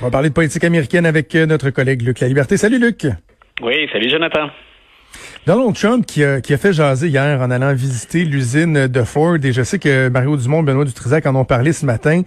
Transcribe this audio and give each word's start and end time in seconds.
On 0.00 0.04
va 0.04 0.10
parler 0.10 0.28
de 0.28 0.34
politique 0.34 0.62
américaine 0.62 1.06
avec 1.06 1.34
euh, 1.34 1.46
notre 1.46 1.70
collègue 1.70 2.02
Luc 2.02 2.20
La 2.20 2.28
Liberté. 2.28 2.58
Salut 2.58 2.78
Luc. 2.78 3.06
Oui, 3.62 3.88
salut 3.90 4.10
Jonathan. 4.10 4.50
Donald 5.46 5.74
Trump 5.74 6.04
qui 6.04 6.22
a, 6.22 6.42
qui 6.42 6.52
a 6.52 6.58
fait 6.58 6.74
jaser 6.74 7.08
hier 7.08 7.40
en 7.40 7.50
allant 7.50 7.72
visiter 7.72 8.24
l'usine 8.24 8.88
de 8.88 9.02
Ford 9.04 9.38
et 9.42 9.52
je 9.52 9.62
sais 9.62 9.78
que 9.78 10.08
Mario 10.08 10.36
Dumont 10.36 10.60
et 10.60 10.66
Benoît 10.66 10.84
Dutrisac 10.84 11.24
en 11.24 11.34
ont 11.34 11.46
parlé 11.46 11.72
ce 11.72 11.86
matin. 11.86 12.22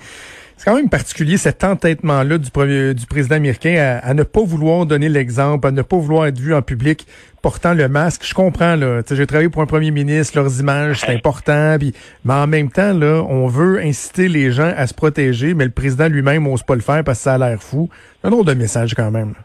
C'est 0.60 0.66
quand 0.66 0.76
même 0.76 0.90
particulier 0.90 1.38
cet 1.38 1.64
entêtement-là 1.64 2.38
du, 2.38 2.50
du 2.94 3.06
président 3.06 3.38
américain 3.38 4.02
à, 4.04 4.14
ne 4.14 4.24
pas 4.24 4.44
vouloir 4.44 4.86
donner 4.86 5.08
l'exemple, 5.08 5.66
à 5.66 5.72
ne 5.72 5.82
pas 5.82 5.96
vouloir 5.96 6.26
être 6.26 6.38
vu 6.38 6.54
en 6.54 6.62
public 6.62 7.08
portant 7.42 7.74
le 7.74 7.88
masque. 7.88 8.24
Je 8.26 8.34
comprends, 8.34 8.76
là. 8.76 9.02
J'ai 9.10 9.26
travaillé 9.26 9.48
pour 9.48 9.62
un 9.62 9.68
premier 9.68 9.92
ministre, 9.92 10.38
leurs 10.38 10.60
images, 10.60 11.00
c'est 11.00 11.16
important. 11.16 11.78
mais 12.26 12.34
en 12.34 12.46
même 12.46 12.70
temps, 12.70 12.92
là, 12.92 13.24
on 13.30 13.48
veut 13.48 13.80
inciter 13.80 14.28
les 14.28 14.52
gens 14.52 14.74
à 14.76 14.86
se 14.86 14.94
protéger, 14.94 15.54
mais 15.54 15.64
le 15.64 15.72
président 15.72 16.10
lui-même 16.10 16.44
n'ose 16.44 16.64
pas 16.64 16.76
le 16.76 16.82
faire 16.82 17.06
parce 17.06 17.20
que 17.20 17.24
ça 17.24 17.36
a 17.36 17.38
l'air 17.38 17.64
fou. 17.64 17.90
Un 18.26 18.32
autre 18.34 18.44
de 18.44 18.54
message 18.54 18.96
quand 18.96 19.12
même. 19.12 19.36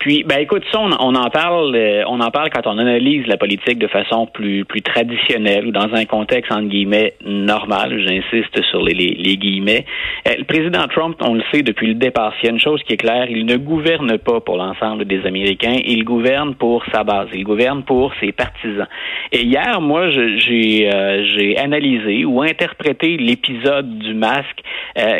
Puis, 0.00 0.24
ben 0.24 0.38
écoute, 0.38 0.62
ça, 0.72 0.80
on, 0.80 1.14
en 1.14 1.28
parle, 1.28 1.76
euh, 1.76 2.04
on 2.06 2.20
en 2.20 2.30
parle 2.30 2.48
quand 2.48 2.66
on 2.66 2.78
analyse 2.78 3.26
la 3.26 3.36
politique 3.36 3.78
de 3.78 3.86
façon 3.86 4.24
plus 4.24 4.64
plus 4.64 4.80
traditionnelle 4.80 5.66
ou 5.66 5.72
dans 5.72 5.92
un 5.92 6.06
contexte 6.06 6.50
entre 6.50 6.68
guillemets 6.68 7.12
normal. 7.22 8.00
J'insiste 8.00 8.62
sur 8.70 8.82
les, 8.82 8.94
les, 8.94 9.36
guillemets. 9.36 9.84
Euh, 10.26 10.36
le 10.38 10.44
président 10.44 10.88
Trump, 10.88 11.16
on 11.20 11.34
le 11.34 11.42
sait 11.52 11.60
depuis 11.60 11.88
le 11.88 11.94
départ. 11.94 12.32
S'il 12.36 12.46
y 12.46 12.48
a 12.48 12.52
une 12.52 12.60
chose 12.60 12.82
qui 12.84 12.94
est 12.94 12.96
claire, 12.96 13.26
il 13.28 13.44
ne 13.44 13.56
gouverne 13.58 14.16
pas 14.16 14.40
pour 14.40 14.56
l'ensemble 14.56 15.04
des 15.04 15.26
Américains. 15.26 15.76
Il 15.84 16.04
gouverne 16.04 16.54
pour 16.54 16.82
sa 16.94 17.04
base. 17.04 17.28
Il 17.34 17.44
gouverne 17.44 17.82
pour 17.82 18.14
ses 18.20 18.32
partisans. 18.32 18.88
Et 19.32 19.42
hier, 19.42 19.82
moi, 19.82 20.08
j'ai 20.08 20.90
euh, 20.90 21.26
j'ai 21.36 21.58
analysé 21.58 22.24
ou 22.24 22.40
interprété 22.40 23.18
l'épisode 23.18 23.98
du 23.98 24.14
masque 24.14 24.62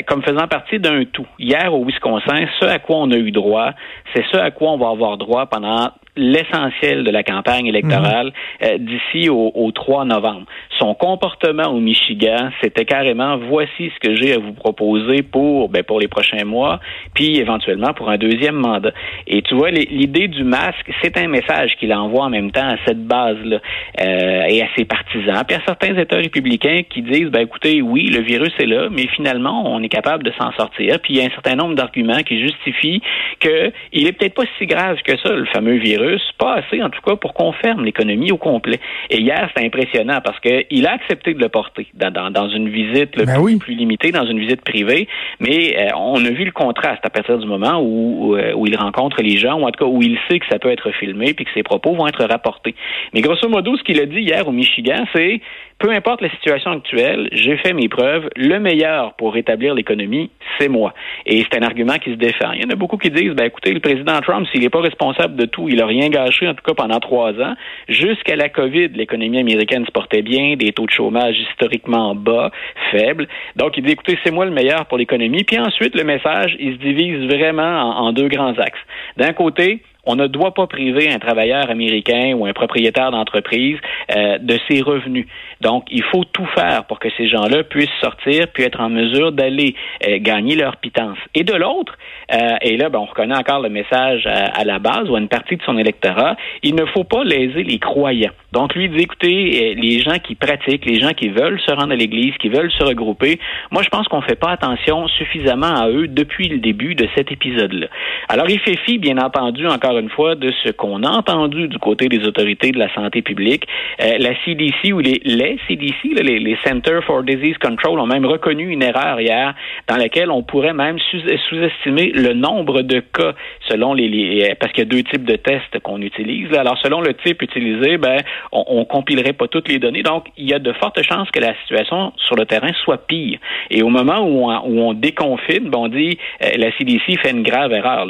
comme 0.06 0.22
faisant 0.22 0.46
partie 0.46 0.78
d'un 0.78 1.04
tout. 1.04 1.26
Hier 1.38 1.72
au 1.72 1.84
Wisconsin, 1.84 2.46
ce 2.58 2.66
à 2.66 2.78
quoi 2.78 2.96
on 2.96 3.10
a 3.12 3.16
eu 3.16 3.30
droit, 3.30 3.72
c'est 4.14 4.24
ce 4.30 4.36
à 4.36 4.50
quoi 4.50 4.69
on 4.70 4.78
va 4.78 4.90
avoir 4.90 5.16
droit 5.18 5.46
pendant 5.46 5.90
l'essentiel 6.16 7.04
de 7.04 7.10
la 7.10 7.22
campagne 7.22 7.66
électorale 7.66 8.32
mhm. 8.60 8.68
euh, 8.68 8.78
d'ici 8.78 9.28
au, 9.28 9.52
au, 9.54 9.70
3 9.72 10.04
novembre. 10.04 10.46
Son 10.78 10.94
comportement 10.94 11.68
au 11.68 11.80
Michigan, 11.80 12.50
c'était 12.62 12.84
carrément 12.84 13.36
voici 13.36 13.92
ce 13.94 14.08
que 14.08 14.14
j'ai 14.16 14.34
à 14.34 14.38
vous 14.38 14.52
proposer 14.52 15.22
pour 15.22 15.68
ben, 15.68 15.82
pour 15.82 16.00
les 16.00 16.08
prochains 16.08 16.44
mois, 16.44 16.80
puis 17.14 17.38
éventuellement 17.38 17.92
pour 17.92 18.10
un 18.10 18.18
deuxième 18.18 18.56
mandat. 18.56 18.92
Et 19.26 19.42
tu 19.42 19.54
vois, 19.54 19.70
l'idée 19.70 20.28
du 20.28 20.44
masque, 20.44 20.90
c'est 21.02 21.16
un 21.16 21.28
message 21.28 21.76
qu'il 21.78 21.92
envoie 21.92 22.24
en 22.24 22.30
même 22.30 22.50
temps 22.50 22.68
à 22.68 22.76
cette 22.86 23.04
base-là 23.04 23.60
euh, 24.00 24.42
et 24.48 24.62
à 24.62 24.66
ses 24.76 24.84
partisans, 24.84 25.44
puis 25.46 25.56
à 25.56 25.60
certains 25.64 25.96
États 25.96 26.16
républicains 26.16 26.80
qui 26.88 27.02
disent, 27.02 27.30
ben 27.30 27.42
écoutez, 27.42 27.82
oui, 27.82 28.06
le 28.06 28.20
virus 28.20 28.52
est 28.58 28.66
là, 28.66 28.88
mais 28.90 29.06
finalement, 29.08 29.72
on 29.72 29.82
est 29.82 29.88
capable 29.88 30.24
de 30.24 30.32
s'en 30.32 30.52
sortir. 30.52 30.98
Puis 31.00 31.14
il 31.14 31.16
y 31.18 31.22
a 31.22 31.26
un 31.26 31.30
certain 31.30 31.54
nombre 31.54 31.74
d'arguments 31.74 32.22
qui 32.22 32.40
justifient 32.40 33.00
que 33.38 33.72
il 33.92 34.06
est 34.06 34.12
peut-être 34.12 34.34
pas 34.34 34.44
si 34.58 34.66
grave 34.66 34.98
que 35.04 35.16
ça, 35.18 35.32
le 35.32 35.46
fameux 35.46 35.76
virus 35.76 35.99
pas 36.38 36.54
assez 36.54 36.82
en 36.82 36.90
tout 36.90 37.00
cas 37.02 37.16
pour 37.16 37.34
qu'on 37.34 37.52
ferme 37.52 37.84
l'économie 37.84 38.32
au 38.32 38.36
complet. 38.36 38.80
Et 39.10 39.20
hier, 39.20 39.48
c'était 39.48 39.66
impressionnant 39.66 40.20
parce 40.22 40.38
qu'il 40.40 40.86
a 40.86 40.92
accepté 40.92 41.34
de 41.34 41.40
le 41.40 41.48
porter 41.48 41.86
dans, 41.94 42.48
une 42.48 42.68
visite 42.68 43.16
ben 43.16 43.58
plus, 43.58 43.74
limitée, 43.74 44.12
dans 44.12 44.26
une 44.26 44.38
visite 44.38 44.62
privée, 44.62 45.08
mais 45.38 45.76
euh, 45.78 45.96
on 45.96 46.24
a 46.24 46.30
vu 46.30 46.44
le 46.44 46.52
contraste 46.52 47.04
à 47.04 47.10
partir 47.10 47.38
du 47.38 47.46
moment 47.46 47.80
où, 47.80 48.36
euh, 48.36 48.52
où, 48.54 48.66
il 48.66 48.76
rencontre 48.76 49.22
les 49.22 49.36
gens, 49.36 49.60
ou 49.60 49.64
en 49.64 49.70
tout 49.70 49.84
cas 49.84 49.90
où 49.90 50.02
il 50.02 50.18
sait 50.28 50.38
que 50.38 50.46
ça 50.50 50.58
peut 50.58 50.70
être 50.70 50.90
filmé 50.92 51.34
puis 51.34 51.44
que 51.44 51.50
ses 51.54 51.62
propos 51.62 51.94
vont 51.94 52.06
être 52.06 52.24
rapportés. 52.24 52.74
Mais 53.12 53.20
grosso 53.20 53.48
modo, 53.48 53.76
ce 53.76 53.82
qu'il 53.82 54.00
a 54.00 54.06
dit 54.06 54.20
hier 54.20 54.46
au 54.46 54.52
Michigan, 54.52 55.04
c'est 55.14 55.40
peu 55.80 55.90
importe 55.90 56.20
la 56.20 56.30
situation 56.30 56.72
actuelle, 56.72 57.28
j'ai 57.32 57.56
fait 57.56 57.72
mes 57.72 57.88
preuves. 57.88 58.28
Le 58.36 58.58
meilleur 58.58 59.14
pour 59.14 59.32
rétablir 59.32 59.74
l'économie, 59.74 60.30
c'est 60.58 60.68
moi. 60.68 60.92
Et 61.24 61.42
c'est 61.42 61.58
un 61.58 61.62
argument 61.62 61.94
qui 61.94 62.10
se 62.10 62.16
défend. 62.16 62.52
Il 62.52 62.62
y 62.62 62.66
en 62.66 62.68
a 62.68 62.74
beaucoup 62.74 62.98
qui 62.98 63.10
disent, 63.10 63.32
ben 63.32 63.46
écoutez, 63.46 63.72
le 63.72 63.80
président 63.80 64.20
Trump, 64.20 64.46
s'il 64.52 64.60
n'est 64.60 64.68
pas 64.68 64.82
responsable 64.82 65.36
de 65.36 65.46
tout, 65.46 65.70
il 65.70 65.80
a 65.80 65.86
rien 65.90 66.08
gâché, 66.08 66.48
en 66.48 66.54
tout 66.54 66.64
cas 66.64 66.74
pendant 66.74 67.00
trois 67.00 67.32
ans. 67.40 67.54
Jusqu'à 67.88 68.36
la 68.36 68.48
COVID, 68.48 68.88
l'économie 68.94 69.40
américaine 69.40 69.84
se 69.84 69.90
portait 69.90 70.22
bien, 70.22 70.56
des 70.56 70.72
taux 70.72 70.86
de 70.86 70.90
chômage 70.90 71.36
historiquement 71.50 72.14
bas, 72.14 72.50
faibles. 72.90 73.26
Donc, 73.56 73.76
il 73.76 73.84
dit, 73.84 73.92
écoutez, 73.92 74.18
c'est 74.24 74.30
moi 74.30 74.44
le 74.44 74.50
meilleur 74.52 74.86
pour 74.86 74.98
l'économie. 74.98 75.44
Puis 75.44 75.58
ensuite, 75.58 75.94
le 75.94 76.04
message, 76.04 76.56
il 76.58 76.74
se 76.74 76.78
divise 76.78 77.26
vraiment 77.28 77.62
en, 77.62 78.06
en 78.06 78.12
deux 78.12 78.28
grands 78.28 78.56
axes. 78.58 78.84
D'un 79.16 79.32
côté, 79.32 79.82
on 80.04 80.16
ne 80.16 80.26
doit 80.26 80.54
pas 80.54 80.66
priver 80.66 81.10
un 81.10 81.18
travailleur 81.18 81.70
américain 81.70 82.34
ou 82.36 82.46
un 82.46 82.52
propriétaire 82.52 83.10
d'entreprise 83.10 83.78
euh, 84.16 84.38
de 84.38 84.58
ses 84.68 84.80
revenus. 84.80 85.26
Donc, 85.60 85.84
il 85.90 86.02
faut 86.02 86.24
tout 86.24 86.46
faire 86.54 86.84
pour 86.84 86.98
que 86.98 87.08
ces 87.16 87.28
gens-là 87.28 87.64
puissent 87.64 87.88
sortir 88.00 88.48
puis 88.52 88.64
être 88.64 88.80
en 88.80 88.88
mesure 88.88 89.32
d'aller 89.32 89.74
euh, 90.06 90.18
gagner 90.20 90.56
leur 90.56 90.76
pitance. 90.76 91.18
Et 91.34 91.44
de 91.44 91.54
l'autre, 91.54 91.96
euh, 92.32 92.56
et 92.62 92.76
là, 92.76 92.88
ben, 92.88 93.00
on 93.00 93.04
reconnaît 93.04 93.36
encore 93.36 93.60
le 93.60 93.68
message 93.68 94.26
à, 94.26 94.64
la 94.64 94.78
base 94.78 95.08
ou 95.08 95.16
à 95.16 95.18
une 95.18 95.28
partie 95.28 95.56
de 95.56 95.62
son 95.62 95.76
électorat, 95.76 96.36
il 96.62 96.74
ne 96.74 96.84
faut 96.86 97.04
pas 97.04 97.24
léser 97.24 97.62
les 97.62 97.78
croyants. 97.78 98.32
Donc, 98.52 98.74
lui 98.74 98.88
dit, 98.88 99.02
écoutez, 99.02 99.74
les 99.74 100.00
gens 100.00 100.18
qui 100.18 100.34
pratiquent, 100.34 100.84
les 100.84 101.00
gens 101.00 101.12
qui 101.12 101.28
veulent 101.28 101.60
se 101.60 101.72
rendre 101.72 101.92
à 101.92 101.96
l'Église, 101.96 102.34
qui 102.38 102.48
veulent 102.48 102.72
se 102.72 102.84
regrouper, 102.84 103.38
moi, 103.70 103.82
je 103.82 103.88
pense 103.88 104.08
qu'on 104.08 104.18
ne 104.20 104.24
fait 104.24 104.38
pas 104.38 104.50
attention 104.50 105.06
suffisamment 105.08 105.74
à 105.74 105.88
eux 105.88 106.08
depuis 106.08 106.48
le 106.48 106.58
début 106.58 106.94
de 106.94 107.06
cet 107.14 107.30
épisode-là. 107.30 107.86
Alors, 108.28 108.48
il 108.48 108.58
fait 108.60 108.76
fi, 108.84 108.98
bien 108.98 109.18
entendu, 109.18 109.66
encore 109.66 109.89
une 109.98 110.10
fois, 110.10 110.34
de 110.34 110.52
ce 110.64 110.70
qu'on 110.70 111.02
a 111.02 111.10
entendu 111.10 111.68
du 111.68 111.78
côté 111.78 112.08
des 112.08 112.26
autorités 112.26 112.70
de 112.70 112.78
la 112.78 112.92
santé 112.94 113.22
publique. 113.22 113.66
Euh, 114.00 114.18
la 114.18 114.34
CDC 114.44 114.92
ou 114.92 115.00
les, 115.00 115.20
les 115.24 115.58
CDC, 115.68 116.22
les, 116.22 116.38
les 116.38 116.56
Center 116.64 117.00
for 117.06 117.22
Disease 117.22 117.58
Control, 117.58 117.98
ont 118.00 118.06
même 118.06 118.26
reconnu 118.26 118.70
une 118.70 118.82
erreur 118.82 119.20
hier 119.20 119.54
dans 119.88 119.96
laquelle 119.96 120.30
on 120.30 120.42
pourrait 120.42 120.74
même 120.74 120.98
sous-estimer 120.98 122.12
le 122.14 122.32
nombre 122.32 122.82
de 122.82 123.00
cas 123.00 123.34
selon 123.68 123.94
les, 123.94 124.08
les 124.08 124.54
parce 124.58 124.72
qu'il 124.72 124.84
y 124.84 124.86
a 124.86 124.90
deux 124.90 125.02
types 125.02 125.24
de 125.24 125.36
tests 125.36 125.78
qu'on 125.82 126.00
utilise. 126.00 126.52
Alors, 126.54 126.78
selon 126.78 127.00
le 127.00 127.14
type 127.14 127.42
utilisé, 127.42 127.96
ben, 127.96 128.18
on, 128.52 128.64
on 128.68 128.84
compilerait 128.84 129.32
pas 129.32 129.48
toutes 129.48 129.68
les 129.68 129.78
données. 129.78 130.02
Donc, 130.02 130.26
il 130.36 130.48
y 130.48 130.54
a 130.54 130.58
de 130.58 130.72
fortes 130.72 131.02
chances 131.02 131.30
que 131.30 131.40
la 131.40 131.54
situation 131.62 132.12
sur 132.16 132.36
le 132.36 132.46
terrain 132.46 132.72
soit 132.84 133.06
pire. 133.06 133.38
Et 133.70 133.82
au 133.82 133.88
moment 133.88 134.20
où 134.20 134.50
on, 134.50 134.60
où 134.66 134.80
on 134.80 134.94
déconfine, 134.94 135.70
ben, 135.70 135.78
on 135.78 135.88
dit 135.88 136.18
euh, 136.42 136.50
la 136.56 136.76
CDC 136.76 137.18
fait 137.22 137.30
une 137.30 137.42
grave 137.42 137.72
erreur. 137.72 138.06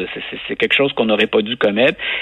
C'est 0.48 0.56
quelque 0.56 0.74
chose 0.74 0.92
qu'on 0.92 1.06
n'aurait 1.06 1.26
pas 1.26 1.42
dû 1.42 1.56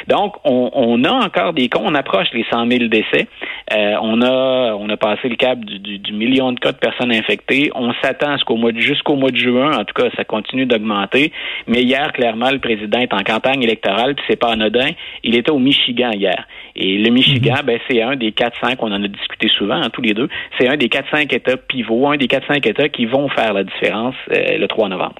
donc, 0.09 0.35
on, 0.45 1.05
a 1.05 1.13
encore 1.13 1.53
des 1.53 1.69
cas, 1.69 1.81
on 1.83 1.95
approche 1.95 2.29
les 2.33 2.45
100 2.51 2.67
000 2.71 2.85
décès. 2.89 3.27
Euh, 3.75 3.97
on 4.01 4.23
a 4.23 4.75
on 4.79 4.89
a 4.89 4.97
passé 4.97 5.29
le 5.29 5.37
cap 5.37 5.59
du, 5.59 6.13
million 6.13 6.53
de 6.53 6.61
cas 6.61 6.73
de 6.73 6.79
personnes 6.79 7.13
infectées. 7.13 7.71
On 7.75 7.93
s'attend 8.03 8.33
à 8.33 8.39
ce 8.39 8.45
qu'au 8.45 8.57
mois 8.57 8.73
jusqu'au 8.75 9.17
mois 9.17 9.31
de 9.31 9.37
juin, 9.37 9.77
en 9.77 9.85
tout 9.85 9.95
cas, 9.95 10.09
ça 10.17 10.25
continue 10.25 10.67
d'augmenter. 10.67 11.33
Mais 11.67 11.83
hier, 11.83 12.13
clairement, 12.13 12.51
le 12.51 12.59
président 12.59 12.99
est 13.01 13.13
en 13.13 13.23
campagne 13.23 13.63
électorale, 13.63 14.15
puis 14.15 14.25
c'est 14.29 14.37
pas 14.37 14.53
anodin. 14.53 14.91
Il 15.23 15.37
était 15.37 15.51
au 15.51 15.59
Michigan 15.59 16.11
hier. 16.13 16.47
Et 16.77 16.99
le 16.99 17.11
Michigan, 17.11 17.57
mhm. 17.61 17.67
ben, 17.67 17.81
c'est 17.89 18.03
un 18.03 18.17
des 18.17 18.31
4-5, 18.31 18.77
on 18.81 18.93
en 18.93 19.03
a 19.03 19.09
discuté 19.09 19.49
souvent, 19.49 19.75
hein, 19.75 19.91
tous 19.93 20.03
les 20.03 20.15
deux, 20.15 20.29
c'est 20.59 20.69
un 20.69 20.77
des 20.77 20.89
4-5 20.89 21.35
États 21.35 21.57
pivots, 21.57 22.09
un 22.09 22.17
des 22.17 22.27
4-5 22.27 22.69
États 22.69 22.89
qui 22.89 23.05
vont 23.07 23.29
faire 23.29 23.53
la 23.53 23.65
différence 23.65 24.15
euh, 24.33 24.59
le 24.59 24.69
3 24.69 24.89
novembre. 24.89 25.17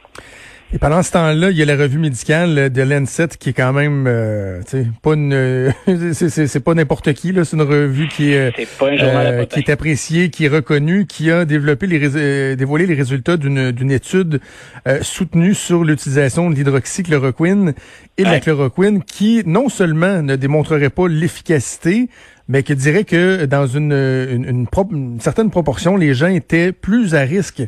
Et 0.71 0.79
pendant 0.79 1.03
ce 1.03 1.13
temps-là, 1.13 1.51
il 1.51 1.57
y 1.57 1.63
a 1.63 1.65
la 1.65 1.77
revue 1.77 1.99
médicale 1.99 2.71
de 2.71 2.83
l'Ancet 2.83 3.29
qui 3.39 3.49
est 3.49 3.53
quand 3.55 3.73
même, 3.73 4.05
euh, 4.07 4.61
tu 4.65 4.83
sais, 4.83 4.87
pas 5.01 5.15
une, 5.15 5.73
c'est 6.13 6.61
pas 6.61 6.75
n'importe 6.75 7.15
qui 7.15 7.33
là, 7.33 7.47
c'est 7.47 7.57
une 7.57 7.63
revue 7.63 8.07
qui 8.09 8.33
est, 8.33 8.53
euh, 8.83 9.45
qui 9.47 9.61
est 9.61 9.71
appréciée, 9.71 10.29
qui 10.29 10.45
est 10.45 10.49
reconnue, 10.49 11.07
qui 11.07 11.31
a 11.31 11.47
développé 11.47 11.87
les 11.87 12.17
euh, 12.17 12.55
dévoilé 12.55 12.85
les 12.85 12.95
résultats 12.95 13.39
d'une 13.39 13.73
d'une 13.73 13.91
étude 13.91 14.41
euh, 14.87 14.99
soutenue 15.01 15.55
sur 15.55 15.85
l'utilisation 15.85 16.51
de 16.51 16.57
l'hydroxychloroquine 16.57 17.73
et 18.19 18.25
de 18.25 18.29
la 18.29 18.39
chloroquine, 18.39 19.03
qui 19.03 19.43
non 19.47 19.71
seulement 19.71 20.21
ne 20.21 20.37
démontrerait 20.37 20.91
pas 20.91 21.09
l'efficacité, 21.09 22.11
mais 22.47 22.63
qui 22.63 22.77
dirait 22.77 23.05
que 23.05 23.47
dans 23.47 23.67
une, 23.67 23.93
une, 23.93 24.45
une, 24.45 24.67
une 24.93 25.21
certaine 25.21 25.49
proportion, 25.51 25.97
les 25.97 26.13
gens 26.13 26.29
étaient 26.29 26.73
plus 26.73 27.15
à 27.15 27.21
risque 27.21 27.63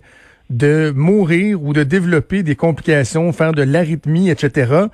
de 0.50 0.92
mourir 0.94 1.62
ou 1.62 1.72
de 1.72 1.84
développer 1.84 2.42
des 2.42 2.56
complications, 2.56 3.32
faire 3.32 3.52
de 3.52 3.62
l'arythmie, 3.62 4.28
etc. 4.28 4.86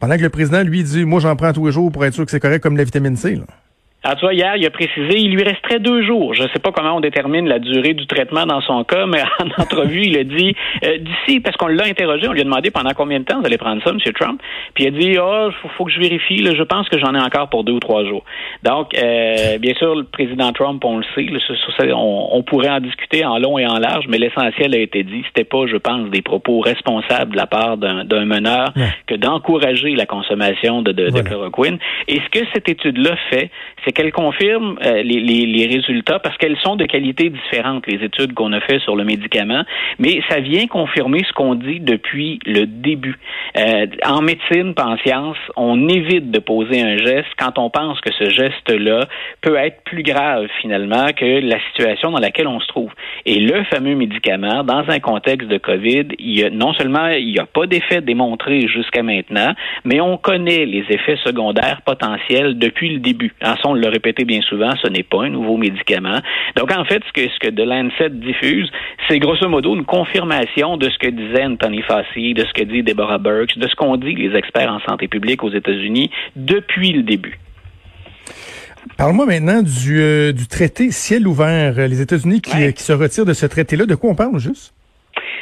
Pendant 0.00 0.16
que 0.16 0.22
le 0.22 0.28
président, 0.28 0.62
lui, 0.62 0.82
dit, 0.82 1.04
moi, 1.04 1.20
j'en 1.20 1.36
prends 1.36 1.52
tous 1.52 1.66
les 1.66 1.72
jours 1.72 1.90
pour 1.90 2.04
être 2.04 2.14
sûr 2.14 2.24
que 2.24 2.30
c'est 2.30 2.40
correct 2.40 2.62
comme 2.62 2.76
la 2.76 2.84
vitamine 2.84 3.16
C. 3.16 3.40
Alors, 4.04 4.18
tu 4.18 4.26
vois, 4.26 4.34
hier, 4.34 4.54
il 4.56 4.66
a 4.66 4.70
précisé, 4.70 5.18
il 5.18 5.34
lui 5.34 5.42
resterait 5.42 5.78
deux 5.80 6.02
jours. 6.02 6.34
Je 6.34 6.42
ne 6.42 6.48
sais 6.48 6.58
pas 6.58 6.72
comment 6.72 6.96
on 6.96 7.00
détermine 7.00 7.48
la 7.48 7.58
durée 7.58 7.94
du 7.94 8.06
traitement 8.06 8.44
dans 8.44 8.60
son 8.60 8.84
cas, 8.84 9.06
mais 9.06 9.22
en 9.40 9.62
entrevue, 9.62 10.02
il 10.04 10.18
a 10.18 10.24
dit, 10.24 10.54
euh, 10.84 10.98
d'ici, 10.98 11.40
parce 11.40 11.56
qu'on 11.56 11.68
l'a 11.68 11.84
interrogé, 11.84 12.28
on 12.28 12.32
lui 12.32 12.42
a 12.42 12.44
demandé 12.44 12.70
pendant 12.70 12.92
combien 12.94 13.18
de 13.20 13.24
temps 13.24 13.40
vous 13.40 13.46
allez 13.46 13.56
prendre 13.56 13.82
ça, 13.82 13.90
M. 13.90 13.98
Trump, 14.12 14.42
puis 14.74 14.84
il 14.84 14.88
a 14.88 14.90
dit, 14.90 15.16
oh, 15.18 15.48
faut, 15.62 15.68
faut 15.68 15.84
que 15.86 15.90
je 15.90 16.00
vérifie, 16.00 16.42
là, 16.42 16.52
je 16.54 16.62
pense 16.62 16.86
que 16.90 16.98
j'en 16.98 17.14
ai 17.14 17.18
encore 17.18 17.48
pour 17.48 17.64
deux 17.64 17.72
ou 17.72 17.80
trois 17.80 18.04
jours. 18.04 18.24
Donc, 18.62 18.94
euh, 18.94 19.56
bien 19.58 19.72
sûr, 19.74 19.94
le 19.94 20.04
président 20.04 20.52
Trump, 20.52 20.84
on 20.84 20.98
le 20.98 21.04
sait, 21.14 21.26
on, 21.94 22.42
pourrait 22.42 22.68
en 22.68 22.80
discuter 22.80 23.24
en 23.24 23.38
long 23.38 23.58
et 23.58 23.66
en 23.66 23.78
large, 23.78 24.04
mais 24.08 24.18
l'essentiel 24.18 24.74
a 24.74 24.78
été 24.78 25.02
dit. 25.02 25.22
C'était 25.28 25.44
pas, 25.44 25.66
je 25.66 25.76
pense, 25.76 26.10
des 26.10 26.20
propos 26.20 26.60
responsables 26.60 27.32
de 27.32 27.36
la 27.36 27.46
part 27.46 27.78
d'un 27.78 28.24
meneur 28.26 28.74
que 29.06 29.14
d'encourager 29.14 29.94
la 29.94 30.04
consommation 30.04 30.82
de, 30.82 30.92
de, 30.92 31.22
chloroquine. 31.22 31.78
Et 32.06 32.20
ce 32.20 32.28
que 32.38 32.44
cette 32.52 32.68
étude-là 32.68 33.16
fait, 33.30 33.50
c'est 33.84 33.93
qu'elles 33.94 34.12
confirment 34.12 34.76
euh, 34.84 35.02
les, 35.02 35.20
les, 35.20 35.46
les, 35.46 35.66
résultats 35.66 36.18
parce 36.18 36.36
qu'elles 36.36 36.58
sont 36.58 36.76
de 36.76 36.84
qualité 36.84 37.30
différente, 37.30 37.86
les 37.86 38.04
études 38.04 38.34
qu'on 38.34 38.52
a 38.52 38.60
fait 38.60 38.78
sur 38.80 38.94
le 38.96 39.04
médicament, 39.04 39.64
mais 39.98 40.20
ça 40.28 40.40
vient 40.40 40.66
confirmer 40.66 41.24
ce 41.26 41.32
qu'on 41.32 41.54
dit 41.54 41.80
depuis 41.80 42.38
le 42.44 42.66
début. 42.66 43.16
Euh, 43.56 43.86
en 44.04 44.20
médecine, 44.22 44.74
en 44.78 44.96
science, 44.98 45.36
on 45.56 45.88
évite 45.88 46.30
de 46.30 46.38
poser 46.38 46.82
un 46.82 46.96
geste 46.98 47.28
quand 47.38 47.58
on 47.58 47.70
pense 47.70 48.00
que 48.00 48.12
ce 48.12 48.28
geste-là 48.28 49.06
peut 49.40 49.56
être 49.56 49.82
plus 49.84 50.02
grave 50.02 50.46
finalement 50.60 51.06
que 51.16 51.40
la 51.40 51.58
situation 51.70 52.10
dans 52.10 52.20
laquelle 52.20 52.48
on 52.48 52.60
se 52.60 52.68
trouve. 52.68 52.90
Et 53.26 53.40
le 53.40 53.64
fameux 53.64 53.94
médicament, 53.94 54.62
dans 54.64 54.84
un 54.88 55.00
contexte 55.00 55.48
de 55.48 55.58
COVID, 55.58 56.08
il 56.18 56.38
y 56.38 56.44
a, 56.44 56.50
non 56.50 56.74
seulement 56.74 57.08
il 57.08 57.32
n'y 57.32 57.38
a 57.38 57.46
pas 57.46 57.66
d'effet 57.66 58.00
démontré 58.00 58.66
jusqu'à 58.68 59.02
maintenant, 59.02 59.54
mais 59.84 60.00
on 60.00 60.16
connaît 60.16 60.66
les 60.66 60.84
effets 60.90 61.18
secondaires 61.24 61.80
potentiels 61.82 62.58
depuis 62.58 62.90
le 62.90 63.00
début. 63.00 63.32
En 63.42 63.54
on 63.64 63.74
l'a 63.84 63.90
répété 63.90 64.24
bien 64.24 64.40
souvent, 64.42 64.72
ce 64.82 64.88
n'est 64.88 65.02
pas 65.02 65.24
un 65.24 65.30
nouveau 65.30 65.56
médicament. 65.56 66.20
Donc, 66.56 66.72
en 66.72 66.84
fait, 66.84 67.02
ce 67.06 67.12
que, 67.12 67.28
ce 67.28 67.38
que 67.38 67.50
The 67.50 67.66
Lancet 67.66 68.10
diffuse, 68.10 68.70
c'est 69.08 69.18
grosso 69.18 69.48
modo 69.48 69.74
une 69.74 69.84
confirmation 69.84 70.76
de 70.76 70.88
ce 70.88 70.98
que 70.98 71.08
disait 71.08 71.44
Anthony 71.44 71.82
Fauci, 71.82 72.34
de 72.34 72.44
ce 72.44 72.52
que 72.52 72.64
dit 72.64 72.82
Deborah 72.82 73.18
Burks, 73.18 73.58
de 73.58 73.68
ce 73.68 73.74
qu'ont 73.74 73.96
dit 73.96 74.14
les 74.14 74.36
experts 74.36 74.70
en 74.70 74.80
santé 74.80 75.08
publique 75.08 75.42
aux 75.44 75.52
États-Unis 75.52 76.10
depuis 76.36 76.92
le 76.92 77.02
début. 77.02 77.38
Parle-moi 78.96 79.26
maintenant 79.26 79.62
du, 79.62 80.00
euh, 80.00 80.32
du 80.32 80.46
traité 80.46 80.90
ciel 80.90 81.26
ouvert. 81.26 81.88
Les 81.88 82.00
États-Unis 82.00 82.40
qui, 82.40 82.72
qui 82.72 82.82
se 82.82 82.92
retirent 82.92 83.24
de 83.24 83.32
ce 83.32 83.46
traité-là. 83.46 83.86
De 83.86 83.94
quoi 83.94 84.10
on 84.10 84.14
parle 84.14 84.38
juste? 84.38 84.74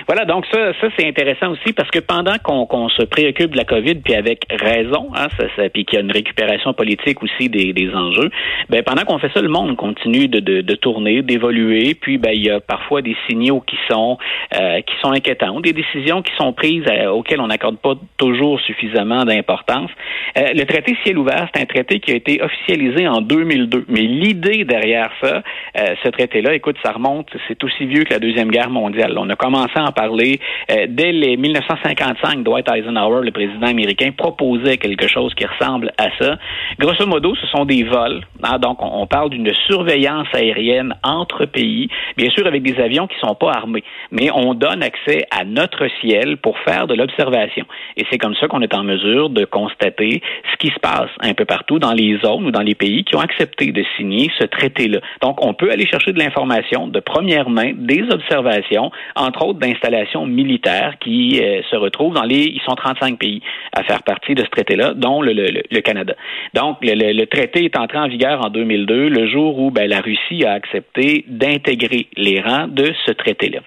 Voilà, 0.07 0.25
donc 0.25 0.47
ça, 0.53 0.73
ça 0.81 0.89
c'est 0.97 1.07
intéressant 1.07 1.51
aussi 1.51 1.73
parce 1.73 1.91
que 1.91 2.01
pendant 2.01 2.37
qu'on 2.43 2.89
se 2.89 3.03
préoccupe 3.03 3.53
de 3.53 3.57
la 3.57 3.65
COVID, 3.65 3.97
puis 3.97 4.15
avec 4.15 4.47
raison, 4.51 5.11
hein, 5.15 5.29
ça, 5.39 5.45
ça, 5.57 5.69
puis 5.69 5.85
qu'il 5.85 5.99
y 5.99 6.03
a 6.03 6.05
une 6.05 6.13
récupération 6.13 6.73
politique 6.73 7.23
aussi 7.23 7.49
des, 7.49 7.73
des 7.73 7.95
enjeux, 7.95 8.31
ben 8.69 8.83
pendant 8.83 9.03
qu'on 9.03 9.19
fait 9.19 9.31
ça, 9.33 9.41
le 9.41 9.49
monde 9.49 9.77
continue 9.77 10.29
de, 10.29 10.41
de, 10.41 10.61
de 10.61 10.75
tourner, 10.75 11.23
d'évoluer, 11.23 11.95
puis 11.95 12.19
ben 12.19 12.33
il 12.33 12.45
y 12.45 12.51
a 12.51 12.61
parfois 12.61 13.03
des 13.03 13.17
signaux 13.29 13.61
qui 13.61 13.77
sont 13.91 14.19
euh, 14.55 14.81
qui 14.81 14.95
sont 15.01 15.13
inquiétants, 15.13 15.61
des 15.61 15.73
décisions 15.73 16.23
qui 16.23 16.33
sont 16.37 16.53
prises 16.53 16.85
euh, 16.89 17.09
auxquelles 17.09 17.41
on 17.41 17.47
n'accorde 17.47 17.79
pas 17.79 17.95
toujours 18.17 18.61
suffisamment 18.61 19.25
d'importance. 19.25 19.91
Euh, 20.37 20.53
le 20.55 20.65
traité 20.65 20.97
ciel 21.05 21.19
ouvert, 21.19 21.49
c'est 21.55 21.63
un 21.63 21.67
traité 21.67 22.01
qui 22.01 22.13
a 22.13 22.15
été 22.15 22.43
officialisé 22.43 23.07
en 23.07 23.21
2002, 23.21 23.87
mais 23.89 24.01
l'idée 24.01 24.65
derrière 24.65 25.11
ça, 25.21 25.43
ce 25.75 26.09
traité-là, 26.09 26.55
écoute, 26.55 26.77
ça 26.83 26.93
remonte, 26.93 27.29
c'est 27.49 27.63
aussi 27.65 27.87
vieux 27.87 28.05
que 28.05 28.13
la 28.13 28.19
deuxième 28.19 28.51
guerre 28.51 28.71
mondiale. 28.71 29.17
On 29.17 29.29
a 29.31 29.37
commencé 29.37 29.79
en 29.79 29.92
parler. 29.93 30.41
Euh, 30.71 30.87
dès 30.89 31.13
les 31.13 31.37
1955, 31.37 32.43
Dwight 32.43 32.69
Eisenhower, 32.69 33.25
le 33.25 33.31
président 33.31 33.67
américain, 33.67 34.11
proposait 34.17 34.77
quelque 34.79 35.09
chose 35.09 35.35
qui 35.35 35.45
ressemble 35.47 35.93
à 35.99 36.09
ça. 36.19 36.37
Grosso 36.79 37.07
modo, 37.07 37.35
ce 37.35 37.47
sont 37.47 37.65
des 37.65 37.85
vols. 37.85 38.23
Hein, 38.43 38.59
donc, 38.59 38.79
on, 38.81 39.07
parle 39.07 39.31
d'une 39.31 39.53
surveillance 39.67 40.29
aérienne 40.33 40.95
entre 41.03 41.45
pays, 41.45 41.89
bien 42.17 42.31
sûr 42.31 42.47
avec 42.47 42.63
des 42.63 42.81
avions 42.81 43.07
qui 43.07 43.19
sont 43.19 43.35
pas 43.35 43.53
armés, 43.53 43.85
mais 44.11 44.31
on 44.33 44.55
donne 44.55 44.83
accès 44.83 45.27
à 45.31 45.45
notre 45.45 45.87
ciel 46.01 46.37
pour 46.39 46.59
faire 46.61 46.87
de 46.87 46.95
l'observation. 46.95 47.67
Et 47.97 48.05
c'est 48.11 48.19
comme 48.19 48.35
ça 48.37 48.49
qu'on 48.49 48.63
est 48.63 48.75
en 48.75 48.85
mesure 48.85 49.31
de 49.31 49.45
constater 49.45 50.23
ce 50.51 50.57
qui 50.57 50.69
se 50.69 50.79
passe 50.81 51.11
un 51.21 51.35
peu 51.35 51.45
partout 51.45 51.79
dans 51.79 51.93
les 51.93 52.19
zones 52.19 52.47
ou 52.47 52.51
dans 52.51 52.63
les 52.63 52.75
pays 52.75 53.05
qui 53.05 53.17
ont 53.17 53.21
accepté 53.21 53.73
de 53.73 53.85
signer 53.97 54.31
ce 54.39 54.45
traité-là. 54.45 55.01
Donc, 55.21 55.45
on 55.45 55.55
peut 55.55 55.71
aller 55.71 55.87
chercher 55.87 56.13
de 56.13 56.19
l'information 56.19 56.89
de 56.89 57.01
première 57.01 57.51
main, 57.51 57.73
des 57.75 58.03
observations, 58.11 58.91
entre 59.17 59.47
autres 59.47 59.59
installations 59.83 60.27
militaires 60.27 60.95
qui 61.01 61.41
euh, 61.41 61.63
se 61.71 61.77
retrouvent 61.77 62.15
dans 62.15 62.23
les, 62.23 62.45
ils 62.45 62.61
sont 62.63 62.75
35 62.75 63.19
pays 63.19 63.43
à 63.73 63.83
faire 63.83 64.03
partie 64.03 64.35
de 64.35 64.43
ce 64.45 64.51
traité-là, 64.51 64.95
dont 64.95 65.23
le, 65.23 65.81
Canada. 65.81 66.15
Donc, 66.55 66.79
le, 66.83 67.25
traité 67.25 67.65
est 67.65 67.77
entré 67.77 67.99
en 67.99 68.09
vigueur 68.09 68.45
en 68.45 68.51
2002, 68.51 69.09
le 69.09 69.27
jour 69.27 69.59
où 69.59 69.71
ben, 69.71 69.89
la 69.89 70.01
Russie 70.01 70.45
a 70.45 70.53
accepté 70.53 71.25
d'intégrer 71.27 72.07
les 72.17 72.41
rangs 72.41 72.69
de 72.69 72.93
ce 73.07 73.13
traité-là. 73.13 73.61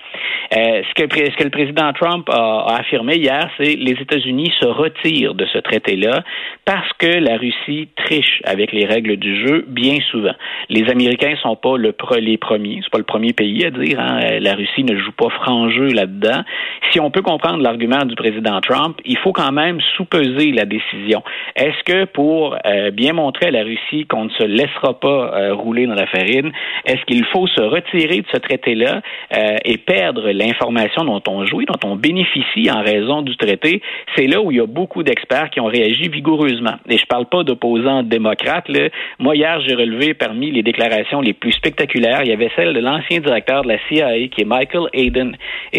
Euh, 0.56 0.82
ce, 0.88 0.94
que, 0.94 1.06
que 1.08 1.44
le 1.44 1.50
président 1.50 1.92
Trump 1.94 2.30
a, 2.30 2.78
affirmé 2.80 3.16
hier, 3.16 3.50
c'est 3.58 3.76
les 3.76 3.94
États-Unis 3.94 4.54
se 4.60 4.68
retirent 4.68 5.34
de 5.34 5.46
ce 5.52 5.58
traité-là 5.58 6.24
parce 6.66 6.92
que 7.00 7.08
la 7.08 7.38
Russie 7.38 7.90
triche 7.96 8.42
avec 8.46 8.72
les 8.72 8.86
règles 8.86 9.18
du 9.18 9.46
jeu 9.46 9.66
bien 9.68 9.98
souvent. 10.12 10.34
Les 10.70 10.90
Américains 10.90 11.36
sont 11.42 11.56
pas 11.56 11.78
le, 11.78 11.94
les 12.20 12.38
premiers, 12.38 12.80
c'est 12.84 12.92
pas 12.92 13.00
le 13.00 13.04
premier 13.04 13.34
pays 13.34 13.66
à 13.66 13.72
dire. 13.72 14.00
Hein, 14.00 14.40
la 14.40 14.54
Russie 14.54 14.84
ne 14.84 14.96
joue 14.98 15.12
pas 15.12 15.30
franc 15.30 15.70
jeu 15.70 15.90
là 15.96 16.06
dedans 16.06 16.44
Si 16.92 17.00
on 17.00 17.10
peut 17.12 17.22
comprendre 17.22 17.64
l'argument 17.64 18.06
du 18.06 18.16
président 18.16 18.60
Trump, 18.62 19.00
il 19.06 19.18
faut 19.18 19.34
quand 19.34 19.52
même 19.52 19.80
sous-peser 19.96 20.52
la 20.52 20.66
décision. 20.66 21.24
Est-ce 21.56 21.84
que 21.84 22.06
pour 22.06 22.56
euh, 22.66 22.92
bien 22.92 23.14
montrer 23.14 23.48
à 23.48 23.52
la 23.52 23.64
Russie 23.64 24.06
qu'on 24.08 24.26
ne 24.26 24.30
se 24.30 24.44
laissera 24.44 25.00
pas 25.00 25.34
euh, 25.34 25.54
rouler 25.54 25.88
dans 25.88 25.96
la 25.96 26.08
farine, 26.08 26.52
est-ce 26.86 27.04
qu'il 27.06 27.26
faut 27.26 27.48
se 27.48 27.62
retirer 27.62 28.22
de 28.22 28.28
ce 28.32 28.38
traité-là 28.38 29.02
euh, 29.36 29.58
et 29.66 29.78
perdre 29.78 30.30
l'information 30.32 31.04
dont 31.06 31.22
on 31.28 31.46
jouit, 31.46 31.66
dont 31.66 31.90
on 31.90 31.96
bénéficie 31.96 32.70
en 32.72 32.82
raison 32.82 33.22
du 33.22 33.36
traité? 33.38 33.82
C'est 34.16 34.28
là 34.28 34.42
où 34.42 34.52
il 34.52 34.58
y 34.58 34.62
a 34.62 34.68
beaucoup 34.68 35.04
d'experts 35.04 35.50
qui 35.50 35.60
ont 35.60 35.66
réagi 35.66 36.10
vigoureusement. 36.10 36.76
Et 36.90 36.98
je 36.98 37.06
parle 37.06 37.26
pas 37.26 37.44
d'opposants 37.44 38.04
démocrates. 38.04 38.70
Là. 38.70 38.90
Moi, 39.20 39.36
hier, 39.36 39.60
j'ai 39.66 39.76
relevé 39.76 40.14
parmi 40.14 40.52
les 40.52 40.64
déclarations 40.64 41.22
les 41.22 41.34
plus 41.34 41.52
spectaculaires, 41.52 42.22
il 42.24 42.30
y 42.30 42.34
avait 42.34 42.52
celle 42.56 42.74
de 42.74 42.80
l'ancien 42.80 43.20
directeur 43.20 43.64
de 43.64 43.70
la 43.70 43.78
CIA, 43.88 44.28
qui 44.28 44.42
est 44.42 44.46
Michael 44.46 44.88
Hayden. 44.94 45.38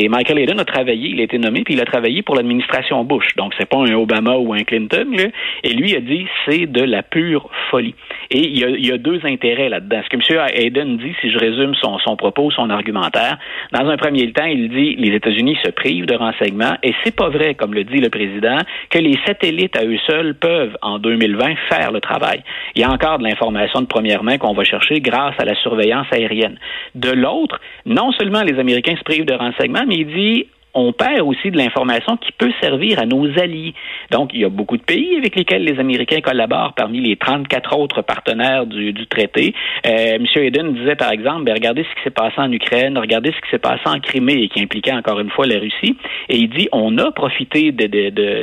Michael 0.09 0.39
Hayden 0.39 0.61
a 0.61 0.65
travaillé, 0.65 1.11
il 1.11 1.21
a 1.21 1.25
été 1.25 1.39
nommé, 1.39 1.63
puis 1.65 1.75
il 1.75 1.81
a 1.81 1.85
travaillé 1.85 2.23
pour 2.23 2.37
l'administration 2.37 3.05
Bush. 3.05 3.35
Donc, 3.37 3.53
c'est 3.59 3.69
pas 3.69 3.79
un 3.79 3.93
Obama 3.95 4.37
ou 4.37 4.53
un 4.53 4.65
Clinton. 4.65 5.07
Là. 5.17 5.25
Et 5.63 5.71
lui 5.71 5.95
a 5.97 6.01
dit, 6.01 6.27
c'est 6.45 6.67
de 6.67 6.83
la 6.83 7.03
pure 7.03 7.49
folie. 7.71 7.95
Et 8.31 8.39
il 8.39 8.59
y 8.59 8.65
a, 8.65 8.69
il 8.69 8.87
y 8.87 8.93
a 8.93 8.99
deux 8.99 9.21
intérêts 9.25 9.69
là-dedans. 9.69 10.01
Ce 10.05 10.09
que 10.09 10.17
M. 10.17 10.49
Hayden 10.55 10.97
dit, 10.99 11.15
si 11.21 11.31
je 11.31 11.39
résume 11.39 11.75
son, 11.75 11.99
son 11.99 12.17
propos, 12.17 12.51
son 12.51 12.71
argumentaire, 12.71 13.39
dans 13.73 13.89
un 13.89 13.97
premier 13.97 14.33
temps, 14.33 14.45
il 14.45 14.69
dit 14.69 14.97
les 14.97 15.15
États-Unis 15.15 15.57
se 15.65 15.71
privent 15.71 16.07
de 16.07 16.15
renseignements 16.15 16.77
et 16.83 16.95
c'est 17.05 17.15
pas 17.15 17.29
vrai, 17.29 17.55
comme 17.55 17.75
le 17.75 17.85
dit 17.85 17.99
le 17.99 18.11
président, 18.11 18.59
que 18.91 18.99
les 18.99 19.19
satellites 19.27 19.77
à 19.77 19.85
eux 19.85 19.99
seuls 20.07 20.35
peuvent, 20.35 20.77
en 20.83 20.99
2020, 20.99 21.55
faire 21.69 21.93
le 21.93 22.01
travail. 22.01 22.43
Il 22.75 22.81
y 22.81 22.85
a 22.85 22.91
encore 22.91 23.19
de 23.19 23.25
l'information 23.25 23.81
de 23.81 23.87
première 23.87 24.23
main 24.23 24.39
qu'on 24.39 24.55
va 24.55 24.65
chercher 24.65 25.01
grâce 25.01 25.35
à 25.39 25.45
la 25.45 25.55
surveillance 25.57 26.07
aérienne. 26.11 26.59
De 26.95 27.11
l'autre, 27.11 27.61
non 27.85 28.13
seulement 28.13 28.43
les 28.43 28.59
Américains 28.59 28.97
se 28.97 29.05
privent 29.05 29.25
de 29.25 29.35
renseignements, 29.35 29.87
il 29.97 30.07
dit 30.09 30.47
on 30.77 30.93
perd 30.93 31.21
aussi 31.23 31.51
de 31.51 31.57
l'information 31.57 32.17
qui 32.17 32.33
peut 32.33 32.53
servir 32.61 32.99
à 32.99 33.07
nos 33.07 33.27
alliés. 33.39 33.75
Donc, 34.11 34.31
il 34.35 34.41
y 34.41 34.45
a 34.45 34.49
beaucoup 34.49 34.77
de 34.77 34.83
pays 34.83 35.17
avec 35.17 35.35
lesquels 35.35 35.65
les 35.65 35.79
Américains 35.81 36.21
collaborent 36.21 36.75
parmi 36.75 37.01
les 37.01 37.17
34 37.17 37.77
autres 37.79 38.03
partenaires 38.03 38.67
du, 38.67 38.95
traité. 39.07 39.55
Euh, 39.87 40.17
M. 40.17 40.27
Eden 40.37 40.75
disait, 40.75 40.97
par 40.97 41.11
exemple, 41.11 41.45
ben, 41.45 41.55
regardez 41.55 41.85
ce 41.85 41.95
qui 41.97 42.03
s'est 42.05 42.11
passé 42.11 42.35
en 42.37 42.53
Ukraine, 42.53 42.99
regardez 42.99 43.33
ce 43.33 43.41
qui 43.41 43.51
s'est 43.51 43.59
passé 43.59 43.83
en 43.87 44.01
Crimée 44.01 44.43
et 44.43 44.49
qui 44.49 44.61
impliquait 44.61 44.93
encore 44.93 45.19
une 45.21 45.31
fois 45.31 45.47
la 45.47 45.59
Russie. 45.59 45.97
Et 46.29 46.37
il 46.37 46.51
dit, 46.51 46.69
on 46.73 46.99
a 46.99 47.11
profité 47.11 47.73
de, 47.73 47.87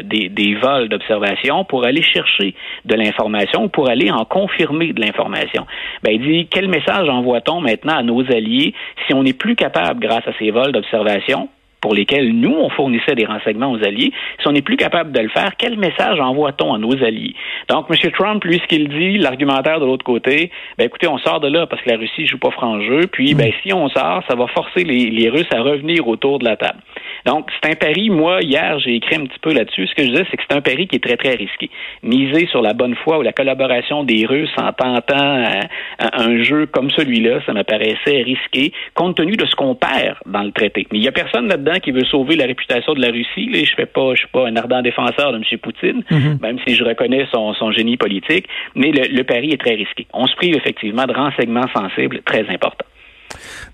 des 0.02 0.56
vols 0.56 0.90
d'observation 0.90 1.64
pour 1.66 1.86
aller 1.86 2.02
chercher 2.02 2.56
de 2.86 2.96
l'information 2.96 3.66
ou 3.66 3.70
pour 3.70 3.90
aller 3.90 4.10
en 4.10 4.26
confirmer 4.26 4.94
de 4.94 5.02
l'information. 5.02 5.66
Ben, 6.04 6.14
il 6.14 6.22
dit, 6.22 6.48
quel 6.50 6.68
message 6.68 7.08
envoie-t-on 7.10 7.62
maintenant 7.62 7.98
à 7.98 8.04
nos 8.04 8.22
alliés 8.32 8.74
si 9.08 9.14
on 9.14 9.24
n'est 9.24 9.34
plus 9.34 9.56
capable, 9.56 10.00
grâce 10.00 10.28
à 10.28 10.32
ces 10.40 10.52
vols 10.52 10.72
d'observation, 10.72 11.50
pour 11.84 11.94
lesquels 11.94 12.32
nous, 12.32 12.56
on 12.56 12.70
fournissait 12.70 13.14
des 13.14 13.26
renseignements 13.26 13.74
aux 13.74 13.84
alliés, 13.84 14.14
si 14.40 14.48
on 14.48 14.54
n'est 14.54 14.62
plus 14.62 14.78
capable 14.78 15.12
de 15.12 15.20
le 15.20 15.28
faire, 15.28 15.52
quel 15.58 15.78
message 15.78 16.18
envoie-t-on 16.18 16.74
à 16.74 16.78
nos 16.78 16.94
alliés? 17.04 17.36
Donc, 17.68 17.88
M. 17.90 18.12
Trump, 18.12 18.42
lui, 18.46 18.58
ce 18.60 18.68
qu'il 18.68 18.88
dit, 18.88 19.18
l'argumentaire 19.18 19.82
de 19.82 19.86
l'autre 19.86 20.06
côté, 20.06 20.50
ben 20.78 20.86
écoutez, 20.86 21.10
on 21.10 21.18
sort 21.18 21.42
de 21.42 21.50
là 21.50 21.68
parce 21.68 21.82
que 21.82 21.90
la 21.90 21.98
Russie 21.98 22.26
joue 22.26 22.38
pas 22.38 22.52
franc 22.52 22.80
jeu, 22.80 23.02
puis 23.12 23.36
ben 23.36 23.52
si 23.62 23.74
on 23.74 23.90
sort, 23.90 24.24
ça 24.30 24.36
va 24.36 24.48
forcer 24.48 24.86
les, 24.86 25.10
les 25.10 25.28
Russes 25.28 25.52
à 25.54 25.62
revenir 25.62 26.08
autour 26.08 26.40
de 26.40 26.46
la 26.46 26.56
table. 26.56 26.80
Donc, 27.26 27.50
c'est 27.52 27.72
un 27.72 27.76
pari, 27.76 28.10
moi, 28.10 28.42
hier, 28.42 28.80
j'ai 28.80 28.96
écrit 28.96 29.16
un 29.16 29.26
petit 29.26 29.40
peu 29.40 29.54
là-dessus. 29.54 29.88
Ce 29.88 29.96
que 29.96 30.04
je 30.04 30.10
disais, 30.10 30.26
c'est 30.30 30.38
que 30.38 30.44
c'est 30.50 30.56
un 30.56 30.62
pari 30.62 30.88
qui 30.88 30.98
est 30.98 31.04
très, 31.04 31.18
très 31.18 31.36
risqué. 31.36 31.70
Miser 32.02 32.48
sur 32.48 32.62
la 32.62 32.74
bonne 32.74 32.96
foi 32.96 33.20
ou 33.20 33.22
la 33.22 33.32
collaboration 33.32 34.04
des 34.04 34.26
Russes 34.26 34.54
en 34.58 34.72
tentant 34.74 35.38
euh, 35.38 35.62
un 36.00 36.44
jeu 36.44 36.66
comme 36.66 36.90
celui-là, 36.92 37.40
ça 37.46 37.54
me 37.54 37.64
paraissait 37.64 38.22
risqué, 38.24 38.74
compte 38.94 39.18
tenu 39.18 39.36
de 39.36 39.46
ce 39.46 39.56
qu'on 39.56 39.76
perd 39.76 40.18
dans 40.26 40.44
le 40.44 40.52
traité. 40.52 40.88
Mais 40.92 41.00
il 41.00 41.02
n'y 41.02 41.08
a 41.08 41.12
personne 41.12 41.48
là-dedans 41.48 41.80
qui 41.82 41.92
veut 41.92 42.06
sauver 42.06 42.36
la 42.36 42.46
réputation 42.46 42.94
de 42.94 43.02
la 43.02 43.10
Russie. 43.10 43.50
Là, 43.50 43.60
je 43.64 43.74
fais 43.76 43.86
pas, 43.86 44.14
je 44.14 44.20
suis 44.20 44.28
pas 44.28 44.48
un 44.48 44.56
ardent 44.56 44.82
défenseur 44.82 45.32
de 45.32 45.38
M. 45.38 45.60
Poutine, 45.60 46.04
mm-hmm. 46.12 46.42
même 46.42 46.60
si 46.68 46.76
je 46.76 46.84
reconnais 46.84 47.26
son, 47.32 47.54
son 47.54 47.72
génie 47.72 47.98
politique. 47.98 48.48
Mais 48.76 48.92
le, 48.92 49.16
le 49.16 49.24
pari 49.24 49.52
est 49.52 49.62
très 49.62 49.76
risqué. 49.76 50.08
On 50.14 50.28
se 50.28 50.36
prive 50.36 50.56
effectivement 50.56 51.06
de 51.06 51.14
renseignements 51.14 51.68
sensibles 51.74 52.22
très 52.24 52.48
importants. 52.50 52.86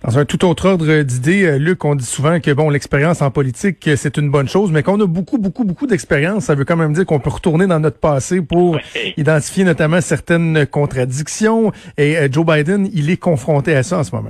Dans 0.04 0.18
un 0.18 0.26
tout 0.26 0.46
autre 0.46 0.68
ordre 0.68 1.02
d'idées, 1.02 1.44
euh, 1.44 1.58
Luc, 1.58 1.84
on 1.84 1.96
dit 1.96 2.06
souvent 2.06 2.40
que 2.40 2.52
bon, 2.52 2.70
l'expérience 2.70 3.22
en 3.22 3.32
politique, 3.32 3.86
euh, 3.88 3.96
c'est 3.98 4.18
une 4.18 4.30
bonne 4.32 4.48
chose, 4.48 4.72
mais 4.72 4.82
qu'on 4.82 5.00
a 5.02 5.06
beaucoup, 5.06 5.38
beaucoup, 5.38 5.66
beaucoup 5.66 5.88
d'expérience, 5.88 6.46
ça 6.46 6.56
veut 6.56 6.64
quand 6.64 6.78
même 6.78 6.94
dire 6.94 7.06
qu'on 7.06 7.20
peut 7.20 7.30
retourner 7.30 7.68
dans 7.68 7.80
notre 7.80 7.98
passé 7.98 8.42
pour 8.42 8.80
identifier 9.18 9.66
notamment 9.66 10.00
certaines 10.00 10.66
contradictions. 10.66 11.74
Et 11.98 12.18
euh, 12.18 12.30
Joe 12.32 12.46
Biden, 12.46 12.90
il 12.94 13.10
est 13.10 13.18
confronté 13.18 13.76
à 13.76 13.84
ça 13.84 14.00
en 14.00 14.04
ce 14.04 14.16
moment. 14.16 14.30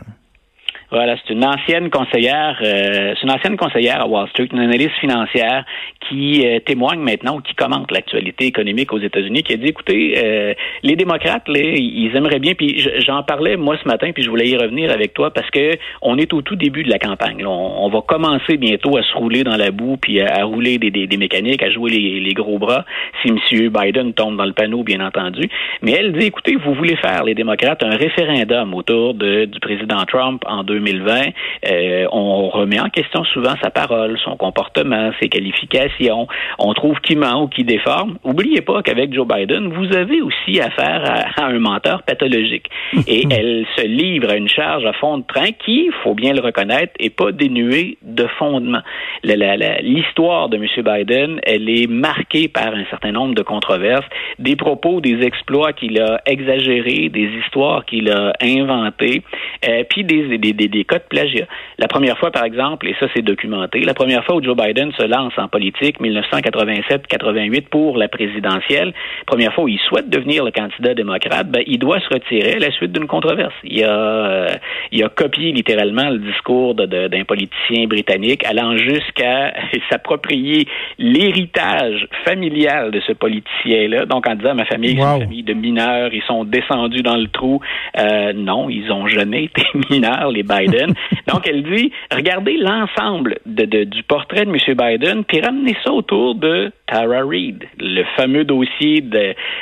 Voilà, 0.92 1.16
c'est 1.18 1.34
une 1.34 1.46
ancienne 1.46 1.92
conseillère, 1.92 2.60
euh, 2.64 3.14
c'est 3.14 3.22
une 3.22 3.32
ancienne 3.32 3.58
conseillère 3.58 4.02
à 4.02 4.08
Wall 4.08 4.28
Street, 4.30 4.48
une 4.52 4.60
analyste 4.60 4.96
financière 5.00 5.64
qui 6.08 6.44
euh, 6.44 6.60
témoigne 6.62 7.00
maintenant 7.00 7.38
ou 7.38 7.42
qui 7.42 7.54
commente 7.54 7.92
l'actualité 7.92 8.46
économique 8.46 8.92
aux 8.92 8.98
États-Unis, 8.98 9.44
qui 9.44 9.54
a 9.54 9.58
dit, 9.58 9.68
écoutez, 9.68 10.16
euh, 10.18 10.54
les 10.82 10.96
démocrates, 10.96 11.48
là, 11.48 11.60
ils 11.60 12.12
aimeraient 12.16 12.40
bien, 12.40 12.56
puis 12.56 12.84
j'en 13.06 13.22
parlais 13.22 13.56
moi 13.56 13.78
ce 13.82 13.88
matin, 13.88 14.12
puis 14.14 14.24
je 14.24 14.32
voulais 14.32 14.48
y 14.48 14.58
revenir 14.58 14.92
avec 14.92 15.14
toi 15.14 15.32
parce 15.32 15.50
que 15.52 15.78
on 16.02 16.18
est 16.18 16.34
au 16.34 16.42
tout 16.42 16.56
début 16.56 16.82
de 16.82 16.90
la 16.90 16.98
campagne. 16.98 17.46
On, 17.46 17.88
va 17.90 18.02
commencer 18.02 18.58
bientôt 18.58 18.98
à 18.98 19.04
se 19.04 19.14
rouler 19.14 19.44
dans 19.44 19.58
la 19.58 19.70
boue, 19.70 19.98
puis 19.98 20.22
à, 20.22 20.44
rouler 20.44 20.78
des, 20.80 21.18
mécaniques, 21.18 21.62
à 21.62 21.72
jouer 21.72 21.92
les, 21.92 22.34
gros 22.34 22.58
bras, 22.58 22.86
si 23.22 23.30
M. 23.30 23.70
Biden 23.70 24.14
tombe 24.14 24.38
dans 24.38 24.46
le 24.46 24.54
panneau, 24.54 24.84
bien 24.84 25.06
entendu. 25.06 25.50
Mais 25.82 25.92
elle 25.92 26.14
dit, 26.14 26.28
écoutez, 26.28 26.56
vous 26.56 26.74
voulez 26.74 26.96
faire, 26.96 27.24
les 27.24 27.36
démocrates, 27.36 27.84
un 27.84 27.96
référendum 27.96 28.74
autour 28.74 29.14
de, 29.14 29.46
du 29.46 29.60
président 29.60 30.04
Trump 30.06 30.44
en 30.48 30.64
2020. 30.80 31.22
Euh, 31.70 32.08
on 32.12 32.50
remet 32.50 32.80
en 32.80 32.90
question 32.90 33.24
souvent 33.26 33.54
sa 33.62 33.70
parole, 33.70 34.18
son 34.24 34.36
comportement, 34.38 35.12
ses 35.22 35.30
qualifications. 35.30 36.28
On 36.58 36.74
trouve 36.74 37.00
qui 37.02 37.16
ment 37.16 37.44
ou 37.44 37.48
qui 37.48 37.64
déforme. 37.64 38.18
Oubliez 38.24 38.62
pas 38.62 38.82
qu'avec 38.82 39.14
Joe 39.14 39.28
Biden, 39.28 39.70
vous 39.70 39.96
avez 39.96 40.22
aussi 40.22 40.60
affaire 40.60 41.04
à, 41.38 41.46
un 41.46 41.60
menteur 41.60 42.04
pathologique. 42.04 42.68
Et 43.08 43.26
elle 43.30 43.66
se 43.76 43.86
livre 43.86 44.32
à 44.32 44.36
une 44.36 44.50
charge 44.50 44.86
à 44.86 44.94
fond 44.94 45.18
de 45.18 45.24
train 45.24 45.52
qui, 45.66 45.90
faut 46.04 46.14
bien 46.14 46.34
le 46.34 46.42
reconnaître, 46.42 46.94
est 47.00 47.10
pas 47.10 47.32
dénuée 47.32 47.98
de 48.02 48.28
fondement. 48.38 48.82
L'histoire 49.24 50.50
de 50.50 50.58
M. 50.58 50.66
Biden, 50.78 51.40
elle 51.44 51.70
est 51.70 51.88
marquée 51.88 52.48
par 52.48 52.74
un 52.74 52.86
certain 52.90 53.12
nombre 53.12 53.36
de 53.36 53.42
controverses, 53.42 54.06
des 54.38 54.56
propos, 54.56 55.02
des 55.02 55.22
exploits 55.24 55.74
qu'il 55.74 56.00
a 56.00 56.22
exagérés, 56.26 57.10
des 57.10 57.30
histoires 57.44 57.86
qu'il 57.86 58.10
a 58.12 58.34
inventées, 58.42 59.22
euh, 59.68 59.84
puis 59.90 60.04
des, 60.04 60.38
des, 60.38 60.54
des, 60.54 60.68
des, 60.70 60.86
cas 60.86 61.00
de 61.00 61.04
plagiat. 61.10 61.46
La 61.78 61.88
première 61.88 62.18
fois, 62.18 62.32
par 62.32 62.44
exemple, 62.44 62.88
et 62.88 62.96
ça 63.00 63.08
c'est 63.16 63.22
documenté, 63.22 63.82
la 63.82 63.94
première 63.94 64.24
fois 64.24 64.36
où 64.36 64.44
Joe 64.44 64.56
Biden 64.56 64.92
se 64.94 65.04
lance 65.04 65.34
en 65.38 65.48
politique, 65.48 66.00
1987-88 66.00 67.68
pour 67.70 67.98
la 67.98 68.08
présidentielle, 68.08 68.94
première 69.26 69.54
fois 69.54 69.66
où 69.66 69.68
il 69.68 69.80
souhaite 69.80 70.10
devenir 70.10 70.44
le 70.44 70.52
candidat 70.52 70.94
démocrate, 70.94 71.48
ben, 71.50 71.64
il 71.68 71.80
doit 71.80 72.00
se 72.00 72.10
retirer 72.14 72.56
à 72.56 72.60
la 72.60 72.72
suite 72.72 72.92
d'une 72.92 73.08
controverse. 73.08 73.54
Il 73.64 73.84
a, 73.84 73.90
euh, 73.90 74.48
il 74.92 75.04
a 75.04 75.10
copié 75.10 75.52
littéralement 75.52 76.10
le 76.10 76.20
discours 76.20 76.76
d'un 76.76 77.24
politicien 77.26 77.88
britannique, 77.88 78.46
allant 78.46 78.78
jusqu'à 78.78 79.54
s'approprier 79.90 80.68
l'héritage 80.98 82.08
familial 82.26 82.92
de 82.92 83.00
ce 83.02 83.14
politicien-là. 83.14 84.06
Donc 84.06 84.28
en 84.28 84.36
disant 84.36 84.56
ma 84.56 84.66
famille, 84.66 84.98
c'est 84.98 85.16
une 85.16 85.22
famille 85.22 85.44
de 85.44 85.54
mineurs, 85.54 86.14
ils 86.14 86.24
sont 86.24 86.44
descendus 86.44 87.02
dans 87.02 87.18
le 87.18 87.28
trou. 87.28 87.60
Euh, 87.98 88.34
non, 88.34 88.70
ils 88.70 88.92
ont 88.92 89.08
jamais 89.08 89.46
été 89.46 89.64
mineurs, 89.90 90.32
les 90.32 90.44
Biden. 90.44 90.59
Donc, 91.28 91.48
elle 91.48 91.64
dit, 91.64 91.92
regardez 92.12 92.58
l'ensemble 92.58 93.40
de, 93.46 93.84
du 93.84 94.04
portrait 94.04 94.46
de 94.46 94.52
M. 94.52 94.58
Biden, 94.78 95.24
puis 95.24 95.42
ramenez 95.42 95.76
ça 95.84 95.92
autour 95.92 96.36
de 96.36 96.72
Tara 96.90 97.24
Reid, 97.24 97.64
le 97.80 98.04
fameux 98.16 98.44
dossier 98.44 99.04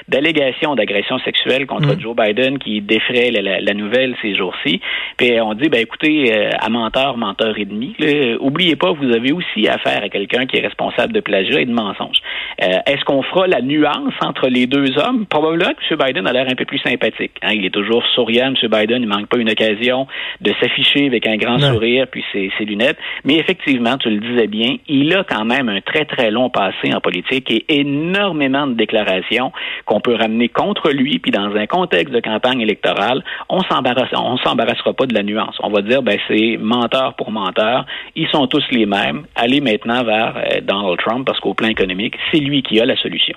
d'allégation 0.07 0.75
d'agression 0.75 1.19
sexuelle 1.19 1.65
contre 1.67 1.95
mm. 1.95 1.99
Joe 1.99 2.15
Biden 2.15 2.57
qui 2.57 2.81
défraie 2.81 3.31
la, 3.31 3.73
nouvelle 3.73 4.15
ces 4.21 4.35
jours-ci. 4.35 4.79
Puis 5.17 5.39
on 5.41 5.53
dit, 5.53 5.69
ben 5.69 5.81
écoutez, 5.81 6.33
euh, 6.33 6.49
à 6.57 6.69
menteur, 6.69 7.17
menteur 7.17 7.57
et 7.59 7.65
demi, 7.65 7.95
oubliez 8.39 8.75
pas, 8.75 8.91
vous 8.93 9.11
avez 9.11 9.31
aussi 9.31 9.67
affaire 9.67 10.03
à 10.03 10.09
quelqu'un 10.09 10.45
qui 10.45 10.57
est 10.57 10.61
responsable 10.61 11.13
de 11.13 11.19
plagiat 11.19 11.61
et 11.61 11.65
de 11.65 11.73
mensonge. 11.73 12.17
Euh, 12.63 12.79
est-ce 12.85 13.03
qu'on 13.03 13.21
fera 13.23 13.47
la 13.47 13.61
nuance 13.61 14.13
entre 14.21 14.47
les 14.47 14.65
deux 14.65 14.97
hommes? 14.97 15.25
Probablement 15.25 15.73
que 15.73 15.93
M. 15.93 15.99
Biden 16.05 16.27
a 16.27 16.33
l'air 16.33 16.47
un 16.49 16.55
peu 16.55 16.65
plus 16.65 16.79
sympathique. 16.79 17.33
Hein. 17.41 17.51
Il 17.53 17.65
est 17.65 17.73
toujours 17.73 18.03
souriant, 18.15 18.53
M. 18.53 18.69
Biden, 18.69 19.03
il 19.03 19.07
manque 19.07 19.27
pas 19.27 19.37
une 19.37 19.49
occasion 19.49 20.07
de 20.41 20.53
s'afficher 20.61 21.07
avec 21.07 21.27
un 21.27 21.35
grand 21.35 21.59
sourire 21.59 22.07
puis 22.09 22.23
ses, 22.31 22.51
ses, 22.57 22.65
lunettes. 22.65 22.97
Mais 23.25 23.35
effectivement, 23.35 23.97
tu 23.97 24.09
le 24.09 24.17
disais 24.17 24.47
bien, 24.47 24.77
il 24.87 25.13
a 25.13 25.23
quand 25.23 25.45
même 25.45 25.69
un 25.69 25.81
très, 25.81 26.05
très 26.05 26.31
long 26.31 26.49
passé 26.49 26.93
en 26.93 27.01
politique 27.01 27.16
et 27.31 27.65
énormément 27.69 28.67
de 28.67 28.73
déclarations 28.73 29.51
qu'on 29.85 29.99
peut 29.99 30.15
ramener 30.15 30.49
contre 30.49 30.91
lui. 30.91 31.19
Puis 31.19 31.31
dans 31.31 31.55
un 31.55 31.67
contexte 31.67 32.13
de 32.13 32.19
campagne 32.19 32.61
électorale, 32.61 33.23
on 33.49 33.61
s'embarrasse, 33.63 34.09
on 34.13 34.37
s'embarrassera 34.37 34.93
pas 34.93 35.05
de 35.05 35.13
la 35.13 35.23
nuance. 35.23 35.57
On 35.61 35.69
va 35.69 35.81
dire, 35.81 36.01
ben 36.01 36.17
c'est 36.27 36.57
menteur 36.59 37.15
pour 37.15 37.31
menteur. 37.31 37.85
Ils 38.15 38.27
sont 38.29 38.47
tous 38.47 38.63
les 38.71 38.85
mêmes. 38.85 39.23
Allez 39.35 39.61
maintenant 39.61 40.03
vers 40.03 40.35
euh, 40.37 40.61
Donald 40.61 40.97
Trump 40.99 41.25
parce 41.25 41.39
qu'au 41.39 41.53
plan 41.53 41.67
économique, 41.67 42.15
c'est 42.31 42.39
lui 42.39 42.61
qui 42.63 42.79
a 42.79 42.85
la 42.85 42.95
solution. 42.95 43.35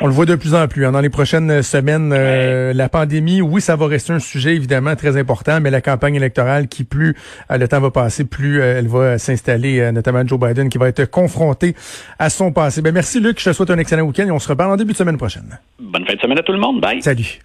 On 0.00 0.06
le 0.06 0.12
voit 0.12 0.26
de 0.26 0.34
plus 0.34 0.54
en 0.54 0.68
plus. 0.68 0.86
Hein. 0.86 0.92
Dans 0.92 1.00
les 1.00 1.10
prochaines 1.10 1.62
semaines, 1.62 2.12
euh, 2.14 2.72
la 2.72 2.88
pandémie, 2.88 3.40
oui, 3.40 3.60
ça 3.60 3.76
va 3.76 3.86
rester 3.86 4.12
un 4.12 4.18
sujet 4.18 4.54
évidemment 4.54 4.94
très 4.96 5.16
important, 5.16 5.60
mais 5.60 5.70
la 5.70 5.80
campagne 5.80 6.14
électorale, 6.14 6.68
qui 6.68 6.84
plus 6.84 7.16
euh, 7.50 7.58
le 7.58 7.68
temps 7.68 7.80
va 7.80 7.90
passer, 7.90 8.24
plus 8.24 8.60
euh, 8.60 8.78
elle 8.78 8.88
va 8.88 9.18
s'installer, 9.18 9.90
notamment 9.92 10.26
Joe 10.26 10.38
Biden, 10.38 10.68
qui 10.68 10.78
va 10.78 10.88
être 10.88 11.04
confronté 11.06 11.74
à 12.18 12.30
son 12.30 12.52
passé. 12.52 12.82
Ben, 12.82 12.92
merci 12.92 13.20
Luc, 13.20 13.40
je 13.40 13.50
te 13.50 13.52
souhaite 13.52 13.70
un 13.70 13.78
excellent 13.78 14.04
week-end 14.04 14.26
et 14.26 14.30
on 14.30 14.38
se 14.38 14.48
reparle 14.48 14.72
en 14.72 14.76
début 14.76 14.92
de 14.92 14.98
semaine 14.98 15.16
prochaine. 15.16 15.58
Bonne 15.80 16.06
fin 16.06 16.14
de 16.14 16.20
semaine 16.20 16.38
à 16.38 16.42
tout 16.42 16.52
le 16.52 16.60
monde. 16.60 16.80
Bye. 16.80 17.02
Salut. 17.02 17.40